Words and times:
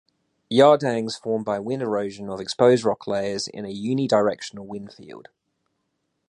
Yardangs 0.51 1.15
form 1.21 1.43
by 1.43 1.59
wind 1.59 1.83
erosion 1.83 2.27
of 2.27 2.39
exposed 2.39 2.83
rock 2.83 3.05
layers 3.05 3.47
in 3.47 3.65
a 3.65 3.69
unidirectional 3.69 4.65
wind 4.65 4.91
field. 4.91 5.27